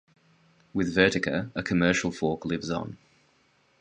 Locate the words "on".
2.71-2.97